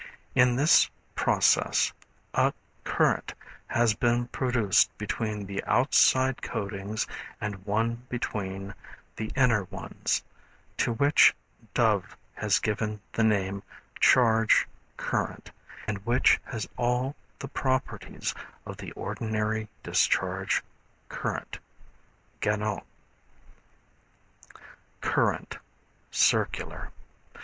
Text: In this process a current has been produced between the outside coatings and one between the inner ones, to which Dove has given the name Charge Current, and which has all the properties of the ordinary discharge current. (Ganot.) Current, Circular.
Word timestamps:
In 0.33 0.55
this 0.55 0.89
process 1.13 1.93
a 2.33 2.53
current 2.83 3.35
has 3.67 3.93
been 3.93 4.29
produced 4.29 4.89
between 4.97 5.45
the 5.45 5.63
outside 5.65 6.41
coatings 6.41 7.05
and 7.39 7.63
one 7.67 8.07
between 8.09 8.73
the 9.17 9.31
inner 9.35 9.65
ones, 9.65 10.23
to 10.77 10.91
which 10.91 11.35
Dove 11.75 12.17
has 12.33 12.57
given 12.57 12.99
the 13.13 13.23
name 13.23 13.61
Charge 13.99 14.65
Current, 14.97 15.51
and 15.85 15.99
which 16.03 16.39
has 16.45 16.67
all 16.77 17.15
the 17.37 17.47
properties 17.47 18.33
of 18.65 18.77
the 18.77 18.91
ordinary 18.93 19.67
discharge 19.83 20.63
current. 21.09 21.59
(Ganot.) 22.41 22.81
Current, 24.99 25.59
Circular. 26.09 26.89